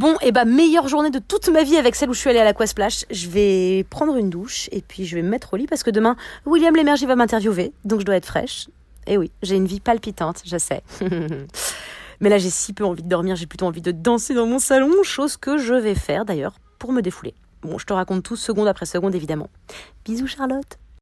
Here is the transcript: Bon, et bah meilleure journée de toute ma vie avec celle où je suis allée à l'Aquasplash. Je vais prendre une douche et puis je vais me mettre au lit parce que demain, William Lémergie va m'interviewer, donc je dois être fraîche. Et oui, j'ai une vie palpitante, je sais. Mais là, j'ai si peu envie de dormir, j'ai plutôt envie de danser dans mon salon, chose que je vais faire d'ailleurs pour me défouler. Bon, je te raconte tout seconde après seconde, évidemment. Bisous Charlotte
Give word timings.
Bon, 0.00 0.16
et 0.22 0.32
bah 0.32 0.46
meilleure 0.46 0.88
journée 0.88 1.10
de 1.10 1.18
toute 1.18 1.50
ma 1.50 1.62
vie 1.62 1.76
avec 1.76 1.94
celle 1.94 2.08
où 2.08 2.14
je 2.14 2.20
suis 2.20 2.30
allée 2.30 2.38
à 2.38 2.44
l'Aquasplash. 2.44 3.04
Je 3.10 3.28
vais 3.28 3.84
prendre 3.90 4.16
une 4.16 4.30
douche 4.30 4.66
et 4.72 4.80
puis 4.80 5.04
je 5.04 5.14
vais 5.14 5.20
me 5.20 5.28
mettre 5.28 5.52
au 5.52 5.58
lit 5.58 5.66
parce 5.66 5.82
que 5.82 5.90
demain, 5.90 6.16
William 6.46 6.74
Lémergie 6.74 7.04
va 7.04 7.16
m'interviewer, 7.16 7.74
donc 7.84 8.00
je 8.00 8.06
dois 8.06 8.16
être 8.16 8.24
fraîche. 8.24 8.70
Et 9.06 9.18
oui, 9.18 9.30
j'ai 9.42 9.56
une 9.56 9.66
vie 9.66 9.78
palpitante, 9.78 10.40
je 10.46 10.56
sais. 10.56 10.82
Mais 12.20 12.30
là, 12.30 12.38
j'ai 12.38 12.48
si 12.48 12.72
peu 12.72 12.86
envie 12.86 13.02
de 13.02 13.10
dormir, 13.10 13.36
j'ai 13.36 13.44
plutôt 13.44 13.66
envie 13.66 13.82
de 13.82 13.92
danser 13.92 14.32
dans 14.32 14.46
mon 14.46 14.58
salon, 14.58 14.90
chose 15.02 15.36
que 15.36 15.58
je 15.58 15.74
vais 15.74 15.94
faire 15.94 16.24
d'ailleurs 16.24 16.54
pour 16.78 16.92
me 16.92 17.02
défouler. 17.02 17.34
Bon, 17.60 17.76
je 17.76 17.84
te 17.84 17.92
raconte 17.92 18.22
tout 18.22 18.36
seconde 18.36 18.68
après 18.68 18.86
seconde, 18.86 19.14
évidemment. 19.14 19.50
Bisous 20.06 20.28
Charlotte 20.28 20.78